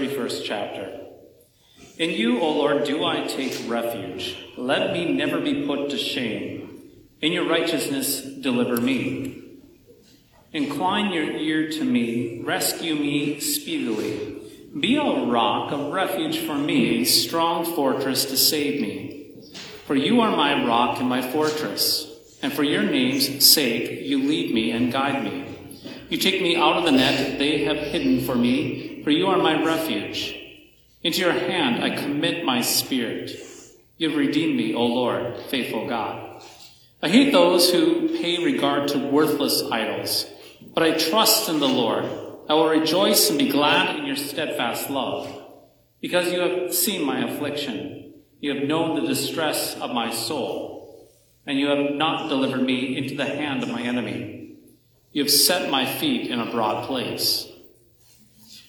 31st 0.00 0.44
chapter. 0.44 1.00
In 1.98 2.10
you, 2.10 2.40
O 2.40 2.52
Lord, 2.52 2.84
do 2.84 3.04
I 3.04 3.26
take 3.26 3.68
refuge. 3.68 4.46
Let 4.56 4.94
me 4.94 5.12
never 5.12 5.40
be 5.40 5.66
put 5.66 5.90
to 5.90 5.98
shame. 5.98 6.80
In 7.20 7.32
your 7.32 7.46
righteousness, 7.46 8.22
deliver 8.22 8.80
me. 8.80 9.42
Incline 10.54 11.12
your 11.12 11.30
ear 11.30 11.70
to 11.70 11.84
me, 11.84 12.40
rescue 12.42 12.94
me 12.94 13.40
speedily. 13.40 14.38
Be 14.78 14.96
a 14.96 15.02
rock, 15.02 15.70
of 15.70 15.92
refuge 15.92 16.38
for 16.38 16.54
me, 16.54 17.02
a 17.02 17.04
strong 17.04 17.66
fortress 17.66 18.24
to 18.26 18.38
save 18.38 18.80
me. 18.80 19.34
For 19.86 19.94
you 19.94 20.22
are 20.22 20.34
my 20.34 20.64
rock 20.66 20.98
and 20.98 21.10
my 21.10 21.20
fortress, 21.20 22.38
and 22.42 22.52
for 22.52 22.62
your 22.62 22.84
name's 22.84 23.44
sake 23.44 24.00
you 24.06 24.22
lead 24.22 24.54
me 24.54 24.70
and 24.70 24.90
guide 24.90 25.22
me. 25.22 25.44
You 26.08 26.16
take 26.16 26.40
me 26.40 26.56
out 26.56 26.78
of 26.78 26.84
the 26.84 26.92
net 26.92 27.38
they 27.38 27.64
have 27.64 27.76
hidden 27.76 28.22
for 28.22 28.34
me, 28.34 28.89
for 29.02 29.10
you 29.10 29.26
are 29.28 29.38
my 29.38 29.64
refuge. 29.64 30.36
Into 31.02 31.20
your 31.20 31.32
hand 31.32 31.82
I 31.82 31.96
commit 31.96 32.44
my 32.44 32.60
spirit. 32.60 33.30
You 33.96 34.08
have 34.08 34.18
redeemed 34.18 34.56
me, 34.56 34.74
O 34.74 34.84
Lord, 34.84 35.38
faithful 35.48 35.86
God. 35.86 36.42
I 37.02 37.08
hate 37.08 37.32
those 37.32 37.70
who 37.70 38.08
pay 38.18 38.44
regard 38.44 38.88
to 38.88 38.98
worthless 38.98 39.62
idols, 39.70 40.26
but 40.74 40.82
I 40.82 40.98
trust 40.98 41.48
in 41.48 41.60
the 41.60 41.68
Lord. 41.68 42.04
I 42.48 42.54
will 42.54 42.68
rejoice 42.68 43.30
and 43.30 43.38
be 43.38 43.48
glad 43.48 43.96
in 43.96 44.06
your 44.06 44.16
steadfast 44.16 44.90
love, 44.90 45.30
because 46.00 46.32
you 46.32 46.40
have 46.40 46.74
seen 46.74 47.04
my 47.04 47.24
affliction. 47.24 48.14
You 48.40 48.54
have 48.54 48.66
known 48.66 49.00
the 49.00 49.06
distress 49.06 49.78
of 49.78 49.92
my 49.92 50.10
soul, 50.10 51.10
and 51.46 51.58
you 51.58 51.68
have 51.68 51.94
not 51.94 52.28
delivered 52.28 52.62
me 52.62 52.96
into 52.96 53.14
the 53.14 53.26
hand 53.26 53.62
of 53.62 53.68
my 53.68 53.82
enemy. 53.82 54.56
You 55.12 55.22
have 55.22 55.32
set 55.32 55.70
my 55.70 55.86
feet 55.86 56.30
in 56.30 56.40
a 56.40 56.50
broad 56.50 56.86
place. 56.86 57.49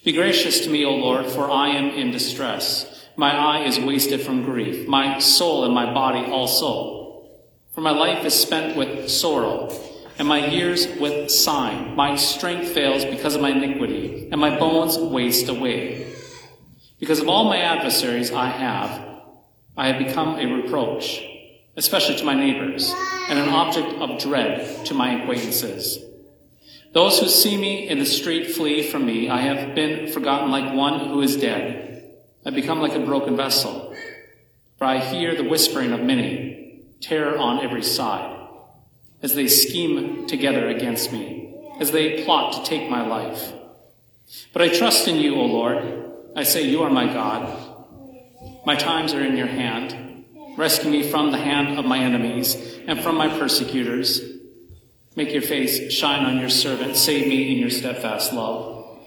Be 0.03 0.13
gracious 0.13 0.61
to 0.61 0.69
me, 0.71 0.83
O 0.83 0.95
Lord, 0.95 1.27
for 1.27 1.51
I 1.51 1.69
am 1.69 1.91
in 1.91 2.09
distress. 2.09 3.07
My 3.15 3.37
eye 3.37 3.65
is 3.65 3.79
wasted 3.79 4.21
from 4.21 4.43
grief, 4.43 4.87
my 4.87 5.19
soul 5.19 5.63
and 5.63 5.75
my 5.75 5.93
body 5.93 6.25
also. 6.25 7.29
For 7.75 7.81
my 7.81 7.91
life 7.91 8.25
is 8.25 8.33
spent 8.33 8.75
with 8.75 9.11
sorrow, 9.11 9.71
and 10.17 10.27
my 10.27 10.47
years 10.47 10.87
with 10.99 11.29
sighing. 11.29 11.95
My 11.95 12.15
strength 12.15 12.69
fails 12.69 13.05
because 13.05 13.35
of 13.35 13.41
my 13.41 13.51
iniquity, 13.51 14.27
and 14.31 14.41
my 14.41 14.57
bones 14.57 14.97
waste 14.97 15.49
away. 15.49 16.11
Because 16.99 17.19
of 17.19 17.29
all 17.29 17.43
my 17.43 17.57
adversaries 17.57 18.31
I 18.31 18.47
have, 18.47 19.07
I 19.77 19.87
have 19.89 19.99
become 20.03 20.39
a 20.39 20.51
reproach, 20.51 21.23
especially 21.77 22.15
to 22.15 22.25
my 22.25 22.33
neighbors, 22.33 22.91
and 23.29 23.37
an 23.37 23.49
object 23.49 23.89
of 24.01 24.19
dread 24.19 24.83
to 24.87 24.95
my 24.95 25.21
acquaintances. 25.21 26.03
Those 26.93 27.19
who 27.19 27.27
see 27.27 27.55
me 27.55 27.87
in 27.87 27.99
the 27.99 28.05
street 28.05 28.51
flee 28.51 28.83
from 28.83 29.05
me. 29.05 29.29
I 29.29 29.41
have 29.41 29.73
been 29.75 30.11
forgotten 30.11 30.51
like 30.51 30.73
one 30.73 30.99
who 31.07 31.21
is 31.21 31.37
dead. 31.37 32.15
I 32.45 32.49
become 32.49 32.81
like 32.81 32.95
a 32.95 33.05
broken 33.05 33.37
vessel. 33.37 33.95
For 34.77 34.85
I 34.85 34.99
hear 34.99 35.35
the 35.35 35.47
whispering 35.47 35.93
of 35.93 36.01
many, 36.01 36.81
terror 36.99 37.37
on 37.37 37.63
every 37.63 37.83
side, 37.83 38.35
as 39.21 39.35
they 39.35 39.47
scheme 39.47 40.27
together 40.27 40.67
against 40.67 41.13
me, 41.13 41.55
as 41.79 41.91
they 41.91 42.25
plot 42.25 42.53
to 42.53 42.69
take 42.69 42.89
my 42.89 43.07
life. 43.07 43.53
But 44.51 44.63
I 44.63 44.69
trust 44.69 45.07
in 45.07 45.17
you, 45.17 45.35
O 45.35 45.45
Lord. 45.45 46.11
I 46.35 46.43
say, 46.43 46.63
You 46.63 46.83
are 46.83 46.89
my 46.89 47.05
God. 47.05 47.69
My 48.65 48.75
times 48.75 49.13
are 49.13 49.23
in 49.23 49.37
your 49.37 49.47
hand. 49.47 50.25
Rescue 50.57 50.91
me 50.91 51.09
from 51.09 51.31
the 51.31 51.37
hand 51.37 51.79
of 51.79 51.85
my 51.85 51.99
enemies 51.99 52.55
and 52.87 52.99
from 52.99 53.15
my 53.15 53.27
persecutors. 53.39 54.30
Make 55.15 55.33
your 55.33 55.41
face 55.41 55.91
shine 55.91 56.25
on 56.25 56.39
your 56.39 56.49
servant. 56.49 56.95
Save 56.95 57.27
me 57.27 57.51
in 57.51 57.57
your 57.57 57.69
steadfast 57.69 58.33
love. 58.33 58.99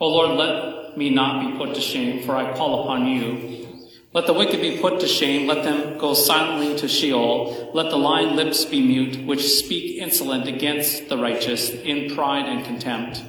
O 0.00 0.08
Lord, 0.08 0.38
let 0.38 0.96
me 0.96 1.10
not 1.10 1.44
be 1.44 1.58
put 1.58 1.74
to 1.74 1.80
shame, 1.80 2.22
for 2.22 2.36
I 2.36 2.56
call 2.56 2.82
upon 2.82 3.06
you. 3.06 3.68
Let 4.12 4.26
the 4.26 4.32
wicked 4.32 4.60
be 4.60 4.78
put 4.78 5.00
to 5.00 5.06
shame. 5.06 5.46
Let 5.46 5.62
them 5.62 5.98
go 5.98 6.14
silently 6.14 6.76
to 6.78 6.88
Sheol. 6.88 7.70
Let 7.74 7.90
the 7.90 7.96
lying 7.96 8.34
lips 8.34 8.64
be 8.64 8.80
mute, 8.80 9.26
which 9.26 9.46
speak 9.46 10.00
insolent 10.00 10.48
against 10.48 11.08
the 11.08 11.18
righteous 11.18 11.70
in 11.70 12.14
pride 12.14 12.46
and 12.46 12.64
contempt. 12.64 13.22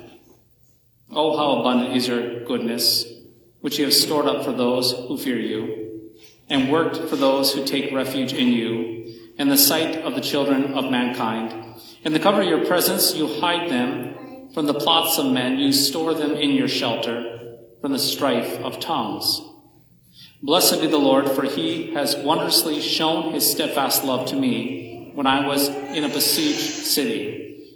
Oh, 1.12 1.38
how 1.38 1.60
abundant 1.60 1.96
is 1.96 2.08
your 2.08 2.46
goodness! 2.46 3.06
which 3.62 3.78
you 3.78 3.86
have 3.86 3.94
stored 3.94 4.26
up 4.26 4.44
for 4.44 4.52
those 4.52 4.92
who 4.92 5.18
fear 5.18 5.40
you, 5.40 6.02
and 6.50 6.72
worked 6.72 6.98
for 6.98 7.16
those 7.16 7.54
who 7.54 7.64
take 7.64 7.94
refuge 7.94 8.34
in 8.34 8.50
you, 8.50 9.16
in 9.38 9.48
the 9.48 9.58
sight 9.58 9.98
of 10.00 10.16
the 10.16 10.22
children 10.22 10.74
of 10.74 10.92
mankind. 10.92 11.71
In 12.04 12.14
the 12.14 12.20
cover 12.20 12.42
of 12.42 12.48
your 12.48 12.66
presence, 12.66 13.16
you 13.16 13.28
hide 13.40 13.70
them 13.70 14.50
from 14.56 14.66
the 14.66 14.74
plots 14.74 15.20
of 15.20 15.32
men. 15.32 15.60
You 15.60 15.72
store 15.72 16.16
them 16.16 16.32
in 16.32 16.50
your 16.52 16.68
shelter 16.68 17.58
from 17.80 17.92
the 17.92 18.00
strife 18.00 18.58
of 18.60 18.80
tongues. 18.80 19.40
Blessed 20.42 20.82
be 20.82 20.88
the 20.88 20.98
Lord, 20.98 21.30
for 21.30 21.44
he 21.44 21.94
has 21.94 22.16
wondrously 22.16 22.82
shown 22.82 23.34
his 23.34 23.50
steadfast 23.50 24.04
love 24.04 24.28
to 24.30 24.36
me 24.36 25.12
when 25.14 25.28
I 25.28 25.46
was 25.46 25.68
in 25.68 26.04
a 26.04 26.10
besieged 26.10 26.88
city. 26.88 27.68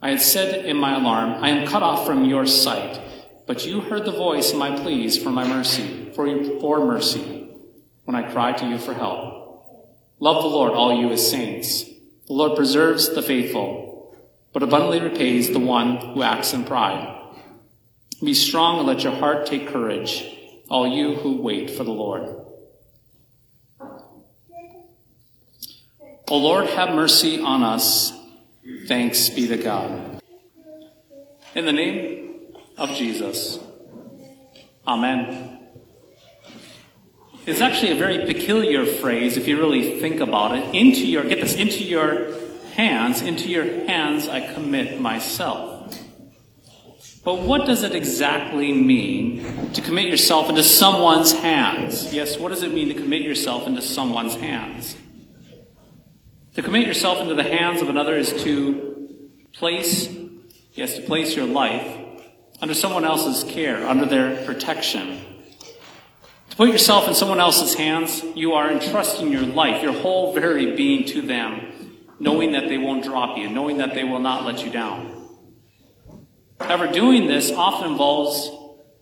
I 0.00 0.10
had 0.10 0.22
said 0.22 0.64
in 0.64 0.78
my 0.78 0.96
alarm, 0.96 1.44
I 1.44 1.50
am 1.50 1.66
cut 1.66 1.82
off 1.82 2.06
from 2.06 2.24
your 2.24 2.46
sight. 2.46 2.98
But 3.46 3.66
you 3.66 3.82
heard 3.82 4.06
the 4.06 4.12
voice 4.12 4.52
of 4.52 4.58
my 4.58 4.74
pleas 4.78 5.22
for 5.22 5.28
my 5.28 5.46
mercy, 5.46 6.10
for, 6.14 6.26
for 6.58 6.86
mercy, 6.86 7.50
when 8.04 8.16
I 8.16 8.32
cried 8.32 8.56
to 8.58 8.66
you 8.66 8.78
for 8.78 8.94
help. 8.94 9.90
Love 10.20 10.42
the 10.42 10.48
Lord, 10.48 10.72
all 10.72 10.98
you 10.98 11.10
his 11.10 11.30
saints. 11.30 11.84
The 12.26 12.32
Lord 12.32 12.56
preserves 12.56 13.14
the 13.14 13.22
faithful, 13.22 14.16
but 14.52 14.62
abundantly 14.62 15.00
repays 15.00 15.50
the 15.50 15.60
one 15.60 15.96
who 15.96 16.22
acts 16.22 16.52
in 16.52 16.64
pride. 16.64 17.20
Be 18.22 18.32
strong 18.32 18.78
and 18.78 18.86
let 18.86 19.02
your 19.02 19.12
heart 19.12 19.46
take 19.46 19.68
courage, 19.68 20.24
all 20.70 20.86
you 20.86 21.16
who 21.16 21.42
wait 21.42 21.70
for 21.70 21.84
the 21.84 21.90
Lord. 21.90 22.44
O 26.28 26.38
Lord, 26.38 26.66
have 26.68 26.94
mercy 26.94 27.40
on 27.40 27.62
us. 27.62 28.12
Thanks 28.86 29.28
be 29.28 29.46
to 29.48 29.58
God. 29.58 30.22
In 31.54 31.66
the 31.66 31.72
name 31.72 32.54
of 32.78 32.90
Jesus. 32.90 33.58
Amen. 34.86 35.53
It's 37.46 37.60
actually 37.60 37.92
a 37.92 37.96
very 37.96 38.24
peculiar 38.24 38.86
phrase 38.86 39.36
if 39.36 39.46
you 39.46 39.58
really 39.58 40.00
think 40.00 40.20
about 40.20 40.56
it. 40.56 40.74
Into 40.74 41.06
your, 41.06 41.24
get 41.24 41.40
this, 41.40 41.54
into 41.54 41.84
your 41.84 42.32
hands, 42.72 43.20
into 43.20 43.48
your 43.48 43.64
hands 43.86 44.28
I 44.28 44.52
commit 44.54 44.98
myself. 44.98 45.72
But 47.22 47.40
what 47.40 47.66
does 47.66 47.82
it 47.82 47.94
exactly 47.94 48.72
mean 48.72 49.72
to 49.72 49.80
commit 49.82 50.08
yourself 50.08 50.48
into 50.48 50.62
someone's 50.62 51.32
hands? 51.32 52.12
Yes, 52.14 52.38
what 52.38 52.50
does 52.50 52.62
it 52.62 52.72
mean 52.72 52.88
to 52.88 52.94
commit 52.94 53.22
yourself 53.22 53.66
into 53.66 53.82
someone's 53.82 54.34
hands? 54.34 54.96
To 56.54 56.62
commit 56.62 56.86
yourself 56.86 57.20
into 57.20 57.34
the 57.34 57.42
hands 57.42 57.82
of 57.82 57.88
another 57.88 58.16
is 58.16 58.32
to 58.44 59.20
place, 59.52 60.08
yes, 60.72 60.96
to 60.96 61.02
place 61.02 61.34
your 61.34 61.46
life 61.46 61.98
under 62.60 62.74
someone 62.74 63.04
else's 63.04 63.44
care, 63.50 63.86
under 63.86 64.06
their 64.06 64.44
protection. 64.44 65.33
To 66.54 66.58
put 66.58 66.68
yourself 66.68 67.08
in 67.08 67.14
someone 67.14 67.40
else's 67.40 67.74
hands, 67.74 68.22
you 68.36 68.52
are 68.52 68.70
entrusting 68.70 69.32
your 69.32 69.42
life, 69.42 69.82
your 69.82 69.92
whole 69.92 70.32
very 70.34 70.76
being 70.76 71.04
to 71.06 71.20
them, 71.20 71.98
knowing 72.20 72.52
that 72.52 72.68
they 72.68 72.78
won't 72.78 73.02
drop 73.02 73.36
you, 73.36 73.50
knowing 73.50 73.78
that 73.78 73.92
they 73.92 74.04
will 74.04 74.20
not 74.20 74.44
let 74.44 74.64
you 74.64 74.70
down. 74.70 75.30
However, 76.60 76.86
doing 76.86 77.26
this 77.26 77.50
often 77.50 77.90
involves 77.90 78.52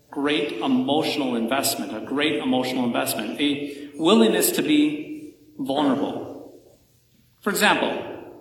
great 0.09 0.53
emotional 0.53 1.35
investment, 1.35 1.95
a 1.95 2.03
great 2.03 2.41
emotional 2.41 2.85
investment, 2.85 3.39
a 3.39 3.91
willingness 3.97 4.49
to 4.53 4.63
be 4.63 5.35
vulnerable. 5.55 6.59
For 7.41 7.51
example, 7.51 8.33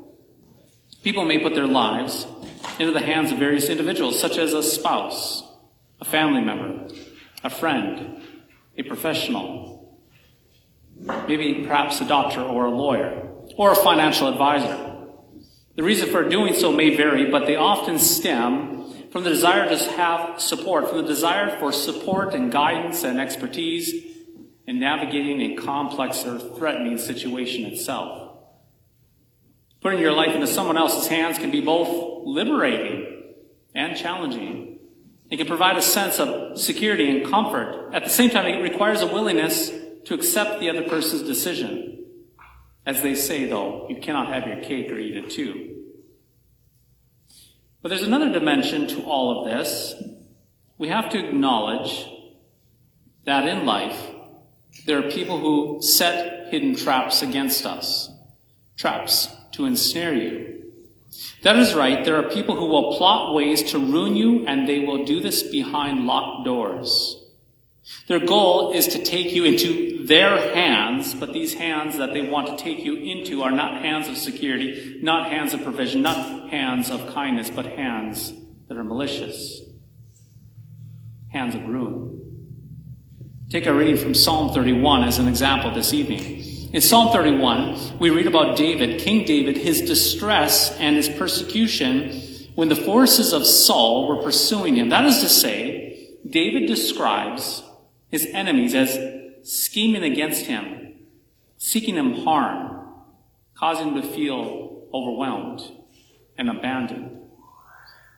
people 1.02 1.26
may 1.26 1.38
put 1.38 1.54
their 1.54 1.66
lives 1.66 2.26
into 2.78 2.92
the 2.92 3.02
hands 3.02 3.30
of 3.30 3.36
various 3.36 3.68
individuals, 3.68 4.18
such 4.18 4.38
as 4.38 4.54
a 4.54 4.62
spouse, 4.62 5.42
a 6.00 6.06
family 6.06 6.40
member, 6.40 6.88
a 7.44 7.50
friend, 7.50 8.22
a 8.76 8.82
professional, 8.82 10.00
maybe 11.28 11.64
perhaps 11.66 12.00
a 12.00 12.04
doctor 12.04 12.40
or 12.40 12.66
a 12.66 12.70
lawyer, 12.70 13.28
or 13.56 13.72
a 13.72 13.76
financial 13.76 14.28
advisor. 14.28 14.90
The 15.74 15.82
reason 15.82 16.10
for 16.10 16.28
doing 16.28 16.54
so 16.54 16.72
may 16.72 16.96
vary, 16.96 17.30
but 17.30 17.46
they 17.46 17.56
often 17.56 17.98
stem 17.98 19.10
from 19.10 19.24
the 19.24 19.30
desire 19.30 19.68
to 19.68 19.76
have 19.92 20.40
support, 20.40 20.88
from 20.88 20.98
the 20.98 21.06
desire 21.06 21.58
for 21.58 21.72
support 21.72 22.34
and 22.34 22.50
guidance 22.50 23.04
and 23.04 23.20
expertise 23.20 23.92
in 24.66 24.78
navigating 24.78 25.40
a 25.40 25.56
complex 25.56 26.24
or 26.24 26.38
threatening 26.38 26.96
situation 26.98 27.64
itself. 27.64 28.38
Putting 29.80 29.98
your 29.98 30.12
life 30.12 30.34
into 30.34 30.46
someone 30.46 30.76
else's 30.76 31.08
hands 31.08 31.38
can 31.38 31.50
be 31.50 31.60
both 31.60 32.24
liberating 32.24 33.24
and 33.74 33.96
challenging. 33.96 34.71
It 35.32 35.38
can 35.38 35.46
provide 35.46 35.78
a 35.78 35.82
sense 35.82 36.20
of 36.20 36.58
security 36.60 37.08
and 37.08 37.30
comfort. 37.30 37.88
At 37.94 38.04
the 38.04 38.10
same 38.10 38.28
time, 38.28 38.44
it 38.44 38.60
requires 38.62 39.00
a 39.00 39.06
willingness 39.06 39.70
to 40.04 40.12
accept 40.12 40.60
the 40.60 40.68
other 40.68 40.82
person's 40.82 41.22
decision. 41.22 42.04
As 42.84 43.00
they 43.00 43.14
say, 43.14 43.46
though, 43.46 43.86
you 43.88 43.96
cannot 43.96 44.28
have 44.28 44.46
your 44.46 44.60
cake 44.62 44.92
or 44.92 44.98
eat 44.98 45.16
it 45.16 45.30
too. 45.30 45.84
But 47.80 47.88
there's 47.88 48.02
another 48.02 48.30
dimension 48.30 48.86
to 48.88 49.04
all 49.04 49.38
of 49.38 49.50
this. 49.50 49.94
We 50.76 50.88
have 50.88 51.08
to 51.08 51.26
acknowledge 51.26 52.06
that 53.24 53.48
in 53.48 53.64
life, 53.64 54.10
there 54.84 54.98
are 54.98 55.10
people 55.10 55.38
who 55.38 55.80
set 55.80 56.48
hidden 56.48 56.76
traps 56.76 57.22
against 57.22 57.64
us. 57.64 58.10
Traps 58.76 59.34
to 59.52 59.64
ensnare 59.64 60.12
you. 60.12 60.51
That 61.42 61.56
is 61.56 61.74
right. 61.74 62.04
There 62.04 62.16
are 62.16 62.30
people 62.30 62.56
who 62.56 62.66
will 62.66 62.96
plot 62.96 63.34
ways 63.34 63.62
to 63.72 63.78
ruin 63.78 64.16
you, 64.16 64.46
and 64.46 64.68
they 64.68 64.80
will 64.80 65.04
do 65.04 65.20
this 65.20 65.42
behind 65.42 66.06
locked 66.06 66.44
doors. 66.44 67.18
Their 68.06 68.20
goal 68.20 68.72
is 68.72 68.88
to 68.88 69.02
take 69.02 69.32
you 69.32 69.44
into 69.44 70.06
their 70.06 70.54
hands, 70.54 71.14
but 71.14 71.32
these 71.32 71.54
hands 71.54 71.98
that 71.98 72.12
they 72.12 72.28
want 72.28 72.46
to 72.46 72.62
take 72.64 72.84
you 72.84 72.96
into 72.96 73.42
are 73.42 73.50
not 73.50 73.82
hands 73.82 74.08
of 74.08 74.16
security, 74.16 74.98
not 75.02 75.30
hands 75.30 75.52
of 75.52 75.62
provision, 75.62 76.02
not 76.02 76.50
hands 76.50 76.90
of 76.90 77.12
kindness, 77.12 77.50
but 77.50 77.66
hands 77.66 78.32
that 78.68 78.76
are 78.76 78.84
malicious. 78.84 79.60
Hands 81.32 81.54
of 81.54 81.66
ruin. 81.66 82.20
Take 83.50 83.66
a 83.66 83.74
reading 83.74 83.96
from 83.96 84.14
Psalm 84.14 84.54
31 84.54 85.04
as 85.04 85.18
an 85.18 85.28
example 85.28 85.74
this 85.74 85.92
evening. 85.92 86.41
In 86.72 86.80
Psalm 86.80 87.12
31, 87.12 87.98
we 87.98 88.08
read 88.08 88.26
about 88.26 88.56
David, 88.56 88.98
King 88.98 89.26
David, 89.26 89.58
his 89.58 89.82
distress 89.82 90.74
and 90.78 90.96
his 90.96 91.06
persecution 91.06 92.18
when 92.54 92.70
the 92.70 92.76
forces 92.76 93.34
of 93.34 93.44
Saul 93.44 94.08
were 94.08 94.22
pursuing 94.22 94.76
him. 94.76 94.88
That 94.88 95.04
is 95.04 95.20
to 95.20 95.28
say, 95.28 96.16
David 96.26 96.66
describes 96.66 97.62
his 98.08 98.24
enemies 98.32 98.74
as 98.74 98.98
scheming 99.42 100.02
against 100.02 100.46
him, 100.46 100.94
seeking 101.58 101.96
him 101.96 102.24
harm, 102.24 102.86
causing 103.54 103.88
him 103.88 104.00
to 104.00 104.08
feel 104.08 104.88
overwhelmed 104.94 105.60
and 106.38 106.48
abandoned. 106.48 107.18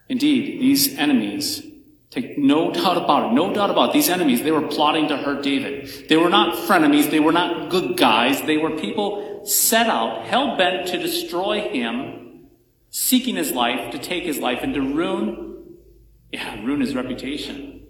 Indeed, 0.09 0.61
these 0.61 0.97
enemies 0.97 1.61
Take 2.15 2.39
no 2.39 2.71
doubt 2.71 2.97
about 2.97 3.33
it. 3.33 3.35
No 3.35 3.53
doubt 3.53 3.71
about 3.71 3.91
it. 3.91 3.95
These 3.95 4.09
enemies, 4.09 4.45
they 4.45 4.53
were 4.53 4.69
plotting 4.69 5.09
to 5.09 5.17
hurt 5.17 5.43
David. 5.43 6.09
They 6.09 6.17
were 6.17 6.31
not 6.31 6.55
frenemies. 6.69 7.11
They 7.11 7.19
were 7.19 7.33
not 7.33 7.71
good 7.71 7.97
guys. 7.97 8.41
They 8.43 8.57
were 8.57 8.79
people 8.79 9.45
set 9.45 9.89
out, 9.89 10.25
hell 10.25 10.57
bent 10.57 10.87
to 10.89 10.99
destroy 10.99 11.69
him, 11.69 12.47
seeking 12.89 13.35
his 13.35 13.51
life, 13.51 13.91
to 13.91 13.99
take 13.99 14.23
his 14.23 14.39
life, 14.39 14.61
and 14.63 14.73
to 14.75 14.81
ruin, 14.81 15.75
yeah, 16.33 16.63
ruin 16.65 16.81
his 16.81 16.95
reputation. 16.95 17.85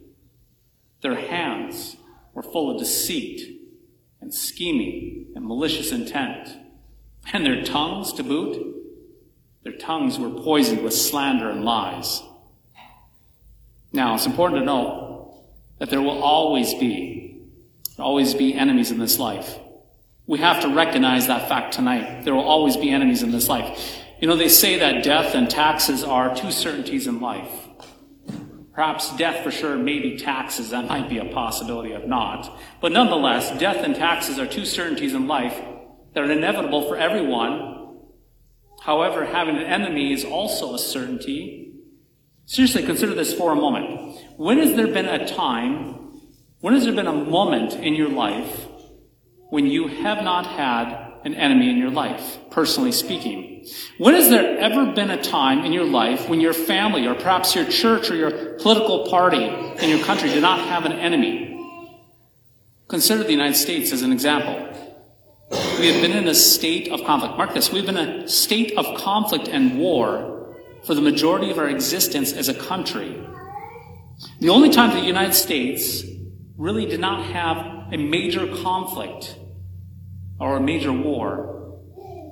Their 1.03 1.17
hands 1.17 1.97
were 2.33 2.43
full 2.43 2.71
of 2.71 2.79
deceit 2.79 3.61
and 4.23 4.33
scheming 4.33 5.33
and 5.37 5.45
malicious 5.45 5.93
intent. 5.93 6.49
And 7.31 7.45
their 7.45 7.63
tongues, 7.63 8.15
to 8.15 8.23
boot, 8.23 8.75
their 9.65 9.77
tongues 9.77 10.19
were 10.19 10.31
poisoned 10.31 10.83
with 10.83 10.95
slander 10.95 11.51
and 11.51 11.63
lies. 11.63 12.23
Now, 13.95 14.17
it's 14.17 14.27
important 14.27 14.61
to 14.61 14.67
know 14.67 15.45
that 15.79 15.89
there 15.89 16.03
will 16.03 16.21
always 16.21 16.75
be, 16.75 17.41
always 17.97 18.35
be 18.35 18.53
enemies 18.53 18.91
in 18.91 18.99
this 18.99 19.21
life. 19.21 19.57
We 20.27 20.41
have 20.41 20.63
to 20.63 20.69
recognize 20.69 21.29
that 21.29 21.49
fact 21.49 21.75
tonight. 21.75 22.25
There 22.25 22.35
will 22.35 22.43
always 22.43 22.77
be 22.77 22.91
enemies 22.91 23.23
in 23.23 23.31
this 23.31 23.49
life. 23.49 24.01
You 24.21 24.27
know, 24.27 24.35
they 24.35 24.49
say 24.49 24.81
that 24.81 25.05
death 25.05 25.37
and 25.37 25.49
taxes 25.49 26.03
are 26.03 26.35
two 26.35 26.51
certainties 26.51 27.07
in 27.07 27.21
life. 27.21 27.49
Perhaps 28.73 29.17
death 29.17 29.45
for 29.45 29.53
sure, 29.53 29.77
maybe 29.77 30.19
taxes, 30.19 30.71
that 30.71 30.89
might 30.89 31.09
be 31.09 31.19
a 31.19 31.27
possibility 31.27 31.93
of 31.93 32.05
not. 32.05 32.59
But 32.81 32.91
nonetheless, 32.91 33.57
death 33.61 33.85
and 33.85 33.95
taxes 33.95 34.41
are 34.41 34.47
two 34.47 34.65
certainties 34.65 35.15
in 35.15 35.29
life 35.29 35.57
that 36.15 36.25
are 36.25 36.33
inevitable 36.33 36.89
for 36.89 36.97
everyone. 36.97 38.01
However, 38.83 39.25
having 39.25 39.57
an 39.57 39.63
enemy 39.63 40.13
is 40.13 40.25
also 40.25 40.75
a 40.75 40.81
certainty 40.81 41.64
Seriously, 42.47 42.83
consider 42.85 43.15
this 43.15 43.33
for 43.33 43.53
a 43.53 43.57
moment. 43.57 44.19
When 44.37 44.59
has 44.59 44.75
there 44.77 44.87
been 44.87 45.07
a 45.07 45.27
time, 45.27 46.21
when 46.61 46.75
has 46.75 46.85
there 46.85 46.95
been 46.95 47.07
a 47.07 47.13
moment 47.13 47.75
in 47.75 47.95
your 47.95 48.11
life 48.11 48.67
when 49.51 49.67
you 49.67 49.89
have 49.89 50.23
not 50.23 50.47
had 50.47 51.13
an 51.25 51.35
enemy 51.35 51.71
in 51.71 51.79
your 51.79 51.91
life, 51.91 52.39
personally 52.51 52.93
speaking? 52.93 53.67
When 53.97 54.15
has 54.15 54.29
there 54.29 54.59
ever 54.59 54.93
been 54.93 55.11
a 55.11 55.23
time 55.23 55.65
in 55.65 55.73
your 55.73 55.87
life 55.87 56.29
when 56.29 56.41
your 56.41 56.53
family, 56.53 57.07
or 57.07 57.15
perhaps 57.15 57.55
your 57.55 57.65
church 57.65 58.11
or 58.11 58.15
your 58.15 58.59
political 58.59 59.07
party 59.09 59.45
in 59.45 59.89
your 59.89 60.05
country 60.05 60.29
did 60.29 60.43
not 60.43 60.61
have 60.61 60.85
an 60.85 60.93
enemy? 60.93 61.51
Consider 62.89 63.25
the 63.25 63.33
United 63.33 63.57
States 63.57 63.91
as 63.91 64.03
an 64.03 64.13
example. 64.13 64.71
We 65.79 65.89
have 65.89 66.03
been 66.03 66.13
in 66.13 66.29
a 66.29 66.35
state 66.35 66.91
of 66.91 67.05
conflict. 67.05 67.39
Mark 67.39 67.55
this. 67.55 67.73
We've 67.73 67.87
been 67.87 67.97
in 67.97 68.09
a 68.25 68.29
state 68.29 68.77
of 68.77 68.99
conflict 68.99 69.49
and 69.49 69.79
war 69.79 70.34
for 70.87 70.95
the 70.95 71.01
majority 71.01 71.51
of 71.51 71.59
our 71.59 71.69
existence 71.69 72.33
as 72.33 72.49
a 72.49 72.55
country. 72.55 73.25
The 74.41 74.51
only 74.51 74.71
time 74.71 74.91
the 74.91 75.07
United 75.07 75.35
States 75.35 76.05
really 76.57 76.87
did 76.87 77.01
not 77.01 77.27
have 77.27 77.93
a 77.93 77.97
major 77.97 78.47
conflict 78.63 79.37
or 80.39 80.57
a 80.57 80.61
major 80.61 80.93
war 80.93 81.55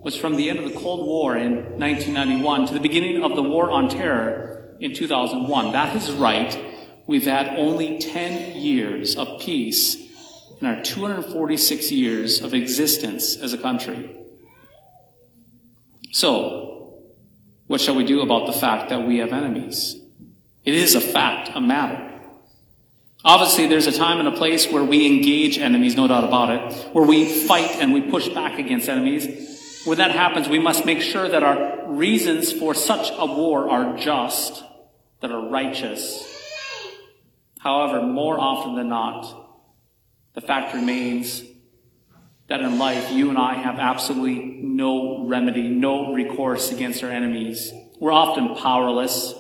was 0.03 0.17
from 0.17 0.37
the 0.37 0.51
end 0.51 0.59
of 0.59 0.65
the 0.65 0.79
Cold 0.79 1.07
War 1.07 1.37
in 1.37 1.79
1991 1.79 2.67
to 2.67 2.75
the 2.75 2.81
beginning 2.81 3.23
of 3.23 3.37
the 3.37 3.43
War 3.43 3.71
on 3.71 3.89
Terror 3.89 4.77
in 4.81 4.95
2001. 4.95 5.73
That 5.73 5.95
is 5.95 6.11
right. 6.13 6.59
We've 7.07 7.25
had 7.25 7.59
only 7.59 7.99
10 7.99 8.57
years 8.61 9.17
of 9.17 9.41
peace 9.41 9.97
in 10.61 10.67
our 10.67 10.83
246 10.83 11.91
years 11.93 12.41
of 12.41 12.55
existence 12.55 13.37
as 13.37 13.53
a 13.53 13.59
country. 13.59 14.17
So, 16.13 16.62
what 17.73 17.81
shall 17.81 17.95
we 17.95 18.05
do 18.05 18.21
about 18.21 18.45
the 18.47 18.53
fact 18.53 18.91
that 18.91 19.07
we 19.07 19.17
have 19.17 19.33
enemies? 19.33 19.97
It 20.63 20.75
is 20.75 20.95
a 20.95 21.01
fact, 21.01 21.53
a 21.55 21.61
matter. 21.61 22.21
Obviously, 23.25 23.67
there's 23.67 23.87
a 23.87 23.93
time 23.93 24.19
and 24.19 24.29
a 24.29 24.37
place 24.37 24.71
where 24.71 24.85
we 24.85 25.07
engage 25.07 25.57
enemies, 25.57 25.97
no 25.97 26.07
doubt 26.07 26.23
about 26.23 26.51
it, 26.51 26.95
where 26.95 27.07
we 27.07 27.25
fight 27.25 27.71
and 27.77 27.95
we 27.95 28.03
push 28.03 28.29
back 28.29 28.59
against 28.59 28.91
enemies. 28.91 29.87
When 29.87 29.97
that 29.97 30.11
happens, 30.11 30.51
we 30.51 30.59
must 30.59 30.85
make 30.85 31.01
sure 31.01 31.27
that 31.27 31.43
our 31.43 31.91
reasons 31.91 32.53
for 32.53 32.75
such 32.75 33.11
a 33.17 33.25
war 33.25 33.71
are 33.71 33.97
just, 33.97 34.63
that 35.23 35.33
are 35.33 35.49
righteous. 35.49 36.29
However, 37.59 38.03
more 38.03 38.39
often 38.39 38.75
than 38.75 38.91
not, 38.91 39.35
the 40.35 40.43
fact 40.43 40.75
remains 40.75 41.43
that 42.53 42.61
in 42.61 42.79
life 42.79 43.11
you 43.11 43.31
and 43.31 43.39
I 43.39 43.55
have 43.55 43.79
absolutely 43.79 44.59
no 44.61 45.27
remedy, 45.27 45.71
no 45.71 46.13
recourse 46.13 46.71
against 46.71 47.03
our 47.03 47.11
enemies. 47.11 47.73
We're 47.99 48.13
often 48.13 48.55
powerless. 48.57 49.33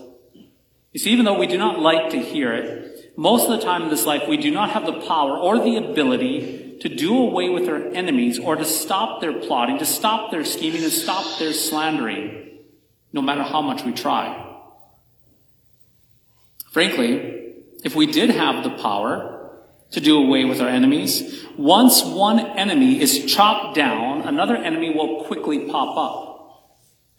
You 0.92 0.98
see, 0.98 1.10
even 1.10 1.26
though 1.26 1.38
we 1.38 1.46
do 1.46 1.58
not 1.58 1.78
like 1.78 2.12
to 2.12 2.18
hear 2.18 2.54
it, 2.54 3.12
most 3.18 3.50
of 3.50 3.50
the 3.50 3.62
time 3.62 3.82
in 3.82 3.90
this 3.90 4.06
life 4.06 4.26
we 4.26 4.38
do 4.38 4.50
not 4.50 4.70
have 4.70 4.86
the 4.86 4.98
power 5.06 5.36
or 5.36 5.58
the 5.58 5.76
ability 5.76 6.78
to 6.80 6.88
do 6.88 7.14
away 7.18 7.50
with 7.50 7.68
our 7.68 7.82
enemies 7.88 8.38
or 8.38 8.56
to 8.56 8.64
stop 8.64 9.20
their 9.20 9.34
plotting, 9.40 9.76
to 9.80 9.84
stop 9.84 10.30
their 10.30 10.46
scheming, 10.46 10.80
to 10.80 10.90
stop 10.90 11.38
their 11.38 11.52
slandering, 11.52 12.60
no 13.12 13.20
matter 13.20 13.42
how 13.42 13.60
much 13.60 13.84
we 13.84 13.92
try. 13.92 14.56
Frankly, 16.70 17.56
if 17.84 17.94
we 17.94 18.06
did 18.06 18.30
have 18.30 18.64
the 18.64 18.70
power, 18.70 19.31
to 19.92 20.00
do 20.00 20.18
away 20.18 20.44
with 20.44 20.60
our 20.60 20.68
enemies. 20.68 21.44
Once 21.56 22.02
one 22.02 22.40
enemy 22.40 23.00
is 23.00 23.24
chopped 23.26 23.76
down, 23.76 24.22
another 24.22 24.56
enemy 24.56 24.90
will 24.90 25.24
quickly 25.24 25.70
pop 25.70 25.96
up. 25.96 26.32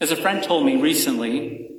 As 0.01 0.11
a 0.11 0.15
friend 0.15 0.43
told 0.43 0.65
me 0.65 0.81
recently, 0.81 1.69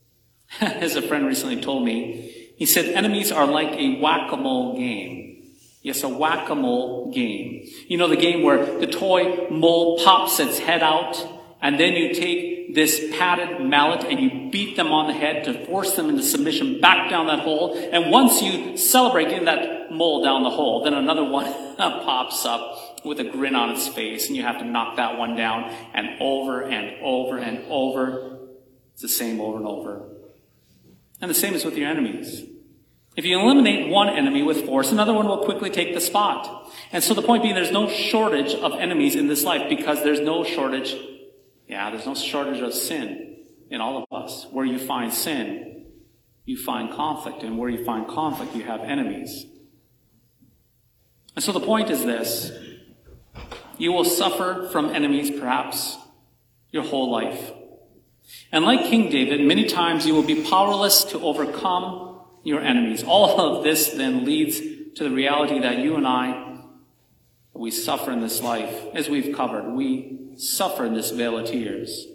as 0.60 0.96
a 0.96 1.02
friend 1.02 1.26
recently 1.26 1.60
told 1.60 1.84
me, 1.84 2.52
he 2.56 2.66
said 2.66 2.86
enemies 2.86 3.32
are 3.32 3.46
like 3.46 3.72
a 3.72 4.00
whack-a-mole 4.00 4.76
game. 4.76 5.54
Yes, 5.82 6.02
a 6.02 6.08
whack-a-mole 6.08 7.10
game. 7.12 7.66
You 7.88 7.96
know 7.96 8.08
the 8.08 8.16
game 8.16 8.42
where 8.42 8.78
the 8.78 8.86
toy 8.86 9.48
mole 9.48 9.98
pops 10.04 10.38
its 10.38 10.58
head 10.58 10.82
out 10.82 11.26
and 11.62 11.80
then 11.80 11.94
you 11.94 12.12
take 12.12 12.59
this 12.74 13.00
padded 13.12 13.60
mallet 13.60 14.04
and 14.04 14.20
you 14.20 14.50
beat 14.50 14.76
them 14.76 14.88
on 14.88 15.06
the 15.06 15.12
head 15.12 15.44
to 15.44 15.66
force 15.66 15.94
them 15.94 16.08
into 16.08 16.22
submission 16.22 16.80
back 16.80 17.10
down 17.10 17.26
that 17.26 17.40
hole. 17.40 17.76
And 17.76 18.10
once 18.10 18.42
you 18.42 18.76
celebrate 18.76 19.24
getting 19.28 19.46
that 19.46 19.90
mole 19.90 20.24
down 20.24 20.42
the 20.42 20.50
hole, 20.50 20.84
then 20.84 20.94
another 20.94 21.24
one 21.24 21.46
pops 21.76 22.44
up 22.44 23.04
with 23.04 23.18
a 23.20 23.24
grin 23.24 23.54
on 23.54 23.70
its 23.70 23.88
face 23.88 24.28
and 24.28 24.36
you 24.36 24.42
have 24.42 24.58
to 24.58 24.64
knock 24.64 24.96
that 24.96 25.16
one 25.16 25.36
down 25.36 25.74
and 25.94 26.20
over 26.20 26.62
and 26.62 27.02
over 27.02 27.38
and 27.38 27.64
over. 27.68 28.38
It's 28.92 29.02
the 29.02 29.08
same 29.08 29.40
over 29.40 29.56
and 29.56 29.66
over. 29.66 30.08
And 31.20 31.30
the 31.30 31.34
same 31.34 31.54
is 31.54 31.64
with 31.64 31.76
your 31.76 31.88
enemies. 31.88 32.44
If 33.16 33.24
you 33.24 33.38
eliminate 33.40 33.88
one 33.88 34.08
enemy 34.08 34.42
with 34.42 34.64
force, 34.64 34.92
another 34.92 35.12
one 35.12 35.26
will 35.26 35.44
quickly 35.44 35.68
take 35.68 35.94
the 35.94 36.00
spot. 36.00 36.70
And 36.92 37.02
so 37.02 37.12
the 37.12 37.22
point 37.22 37.42
being, 37.42 37.54
there's 37.54 37.72
no 37.72 37.88
shortage 37.88 38.54
of 38.54 38.72
enemies 38.74 39.16
in 39.16 39.26
this 39.26 39.44
life 39.44 39.68
because 39.68 40.02
there's 40.04 40.20
no 40.20 40.44
shortage, 40.44 40.96
yeah, 41.70 41.90
there's 41.90 42.06
no 42.06 42.14
shortage 42.14 42.60
of 42.60 42.74
sin 42.74 43.44
in 43.70 43.80
all 43.80 44.02
of 44.02 44.04
us. 44.12 44.46
Where 44.50 44.64
you 44.64 44.78
find 44.78 45.12
sin, 45.12 45.86
you 46.44 46.56
find 46.56 46.92
conflict. 46.92 47.44
And 47.44 47.58
where 47.58 47.70
you 47.70 47.84
find 47.84 48.08
conflict, 48.08 48.56
you 48.56 48.64
have 48.64 48.80
enemies. 48.80 49.46
And 51.36 51.44
so 51.44 51.52
the 51.52 51.60
point 51.60 51.90
is 51.90 52.04
this 52.04 52.50
you 53.78 53.92
will 53.92 54.04
suffer 54.04 54.68
from 54.72 54.90
enemies 54.90 55.30
perhaps 55.30 55.96
your 56.70 56.82
whole 56.82 57.10
life. 57.10 57.52
And 58.52 58.64
like 58.64 58.80
King 58.80 59.10
David, 59.10 59.40
many 59.40 59.66
times 59.66 60.04
you 60.06 60.14
will 60.14 60.24
be 60.24 60.42
powerless 60.42 61.04
to 61.04 61.20
overcome 61.20 62.20
your 62.42 62.60
enemies. 62.60 63.04
All 63.04 63.40
of 63.40 63.64
this 63.64 63.90
then 63.90 64.24
leads 64.24 64.58
to 64.96 65.04
the 65.04 65.10
reality 65.10 65.60
that 65.60 65.78
you 65.78 65.96
and 65.96 66.06
I, 66.06 66.49
we 67.54 67.70
suffer 67.70 68.10
in 68.10 68.20
this 68.20 68.40
life, 68.40 68.86
as 68.94 69.08
we've 69.08 69.34
covered. 69.36 69.72
We 69.72 70.18
suffer 70.36 70.84
in 70.84 70.94
this 70.94 71.10
vale 71.10 71.38
of 71.38 71.46
tears. 71.46 72.06